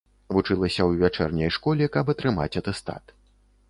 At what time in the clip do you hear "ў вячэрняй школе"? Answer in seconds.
0.85-1.93